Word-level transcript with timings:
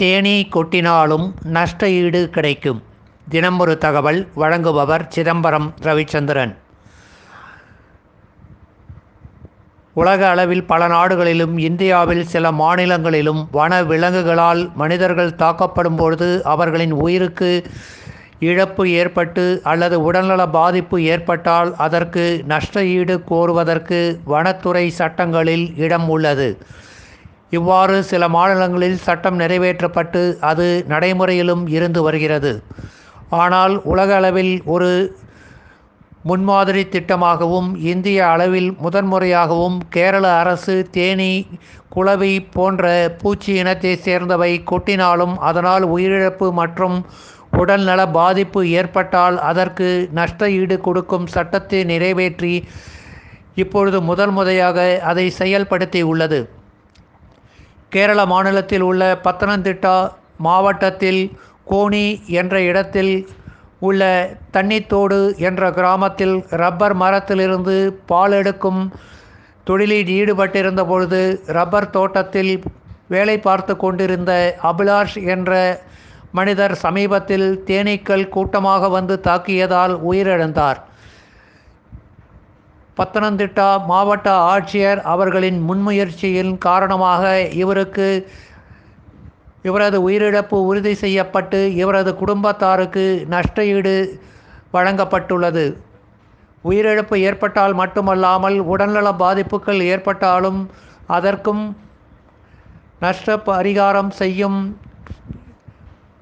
தேனீ 0.00 0.48
கொட்டினாலும் 0.54 1.26
நஷ்ட 1.56 1.88
ஈடு 1.90 2.30
கிடைக்கும். 2.30 2.82
தினம் 3.28 3.58
ஒரு 3.58 3.78
தகவல் 3.78 4.20
வழங்குபவர் 4.36 5.04
சிதம்பரம் 5.08 5.74
ரவிச்சந்திரன். 5.82 6.52
உலக 9.94 10.20
அளவில் 10.28 10.64
பல 10.64 10.86
நாடுகளிலும் 10.86 11.58
இந்தியாவில் 11.58 12.24
சில 12.24 12.52
மாநிலங்களிலும் 12.52 13.48
வன 13.52 13.82
விலங்குகளால் 13.82 14.62
மனிதர்கள் 14.74 15.38
தாக்கப்படும் 15.42 15.96
பொழுது 15.96 16.44
அவர்களின் 16.44 16.94
உயிருக்கு 17.04 17.50
இழப்பு 18.38 18.90
ஏற்பட்டு 18.90 19.60
அல்லது 19.62 20.02
உடல்நல 20.02 20.46
பாதிப்பு 20.48 21.02
ஏற்பட்டால் 21.02 21.74
அதற்கு 21.76 22.42
நஷ்ட 22.46 22.84
ஈடு 22.84 23.16
கோருவதற்கு 23.30 24.00
வனத்துறை 24.24 24.86
சட்டங்களில் 25.00 25.66
இடம் 25.76 26.08
உள்ளது. 26.08 26.48
இவ்வாறு 27.56 27.96
சில 28.10 28.28
மாநிலங்களில் 28.36 29.02
சட்டம் 29.06 29.40
நிறைவேற்றப்பட்டு 29.42 30.22
அது 30.50 30.66
நடைமுறையிலும் 30.92 31.64
இருந்து 31.76 32.00
வருகிறது. 32.02 32.52
ஆனால் 33.42 33.74
உலக 33.92 34.10
அளவில் 34.20 34.54
ஒரு 34.74 34.90
முன்மாதிரி 36.24 36.82
திட்டமாகவும் 36.86 37.68
இந்திய 37.92 38.18
அளவில் 38.32 38.68
முதன்முறையாகவும் 38.84 39.78
கேரள 39.94 40.24
அரசு 40.42 40.74
தேனி 40.96 41.32
குளவி 41.88 42.32
போன்ற 42.54 42.84
பூச்சி 43.22 43.52
இனத்தை 43.52 43.92
சேர்ந்தவை 44.04 44.52
கொட்டினாலும் 44.70 45.34
அதனால் 45.48 45.84
உயிரிழப்பு 45.94 46.46
மற்றும் 46.60 46.96
உடல்நல 47.60 48.00
பாதிப்பு 48.10 48.60
ஏற்பட்டால் 48.78 49.36
அதற்கு 49.42 49.88
நஷ்ட 50.12 50.50
ஈடு 50.50 50.76
கொடுக்கும் 50.80 51.26
சட்டத்தை 51.26 51.80
நிறைவேற்றி 51.84 52.54
இப்பொழுது 53.54 53.98
முதல் 54.02 54.30
முறையாக 54.30 54.78
அதை 55.02 55.26
செயல்படுத்தி 55.38 56.02
உள்ளது 56.02 56.40
கேரள 57.94 58.20
மாநிலத்தில் 58.26 58.82
உள்ள 58.82 59.02
பத்தனந்திட்டா 59.24 59.96
மாவட்டத்தில் 60.36 61.22
கோணி 61.70 62.06
என்ற 62.40 62.54
இடத்தில் 62.62 63.14
உள்ள 63.78 64.02
தண்ணித்தோடு 64.52 65.18
என்ற 65.38 65.70
கிராமத்தில் 65.70 66.34
ரப்பர் 66.62 66.94
மரத்திலிருந்து 66.94 67.76
பால் 68.06 68.32
எடுக்கும் 68.32 68.80
தொழிலில் 69.64 70.12
ஈடுபட்டிருந்த 70.18 70.82
பொழுது 70.84 71.20
ரப்பர் 71.56 71.90
தோட்டத்தில் 71.90 72.52
வேலை 73.08 73.36
பார்த்து 73.38 73.74
கொண்டிருந்த 73.76 74.32
அபிலாஷ் 74.62 75.16
என்ற 75.26 75.52
மனிதர் 76.30 76.74
சமீபத்தில் 76.74 77.48
தேனீக்கள் 77.66 78.24
கூட்டமாக 78.28 78.88
வந்து 78.88 79.16
தாக்கியதால் 79.24 79.94
உயிரிழந்தார். 80.10 80.80
பத்தனந்திட்டா 82.98 83.66
மாவட்ட 83.90 84.28
ஆட்சியர் 84.54 85.00
அவர்களின் 85.12 85.60
முன்முயற்சியின் 85.68 86.52
காரணமாக 86.66 87.22
இவருக்கு 87.62 88.08
இவரது 89.68 89.98
உயிரிழப்பு 90.08 90.56
உறுதி 90.70 90.92
செய்யப்பட்டு 91.02 91.60
இவரது 91.82 92.12
குடும்பத்தாருக்கு 92.20 93.04
நஷ்ட 93.34 93.64
ஈடு 93.74 93.94
வழங்கப்பட்டுள்ளது. 94.74 95.64
உயிரிழப்பு 96.64 97.16
ஏற்பட்டால் 97.28 97.74
மட்டுமல்லாமல் 97.80 98.58
உடல்நல 98.72 99.08
பாதிப்புகள் 99.22 99.80
ஏற்பட்டாலும் 99.92 100.60
அதற்கும் 101.16 101.64
நஷ்ட 103.04 103.36
பரிகாரம் 103.48 104.12
செய்யும் 104.20 104.58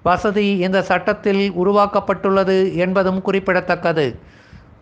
வசதி 0.05 0.49
இந்த 0.67 0.79
சட்டத்தில் 0.91 1.43
உருவாக்கப்பட்டுள்ளது 1.63 2.59
என்பதும் 2.85 3.21
குறிப்பிடத்தக்கது. 3.27 4.07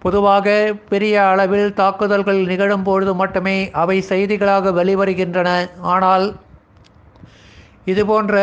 பொதுவாக 0.03 0.49
பெரிய 0.91 1.15
அளவில் 1.31 1.69
தாக்குதல்கள் 1.81 2.41
நிகழும் 2.51 2.85
பொழுது 2.89 3.13
மட்டுமே 3.21 3.57
அவை 3.83 3.97
செய்திகளாக 4.11 4.73
வெளிவருகின்றன. 4.79 5.51
ஆனால் 5.95 6.27
இதுபோன்ற 7.93 8.37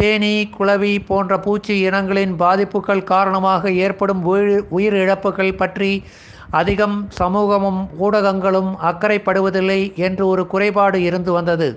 தேனீ 0.00 0.34
குளவி 0.56 0.92
போன்ற 1.08 1.32
பூச்சி 1.46 1.74
இனங்களின் 1.86 2.34
பாதிப்புகள் 2.42 3.08
காரணமாக 3.12 3.72
ஏற்படும் 3.86 4.22
உயிர் 4.30 4.66
உயிரிழப்புகள் 4.76 5.58
பற்றி 5.62 5.92
அதிகம் 6.60 6.96
சமூகமும் 7.18 7.80
ஊடகங்களும் 8.04 8.70
அக்கறைப்படுவதில்லை 8.90 9.80
என்று 10.06 10.24
ஒரு 10.26 10.42
குறைபாடு 10.52 10.98
இருந்து 11.08 11.32
வந்தது. 11.38 11.68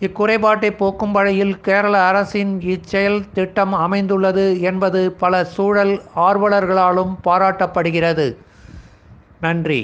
இக்குறைபாட்டை 0.00 0.70
போக்கும் 0.76 1.12
வழியில் 1.12 1.60
கேரள 1.60 1.98
அரசின் 1.98 2.60
இச்செயல் 2.60 3.20
திட்டம் 3.34 3.72
அமைந்துள்ளது 3.72 4.60
என்பது 4.60 5.12
பல 5.12 5.44
சூழல் 5.44 6.02
ஆர்வலர்களாலும் 6.16 7.12
பாராட்டப்படுகிறது. 7.24 8.26
நன்றி. 9.40 9.72